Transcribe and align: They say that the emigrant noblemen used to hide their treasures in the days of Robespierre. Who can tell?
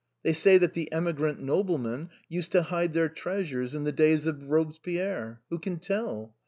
They 0.23 0.33
say 0.33 0.57
that 0.57 0.73
the 0.73 0.91
emigrant 0.91 1.43
noblemen 1.43 2.09
used 2.27 2.51
to 2.53 2.63
hide 2.63 2.93
their 2.93 3.07
treasures 3.07 3.75
in 3.75 3.83
the 3.83 3.91
days 3.91 4.25
of 4.25 4.49
Robespierre. 4.49 5.41
Who 5.51 5.59
can 5.59 5.77
tell? 5.77 6.33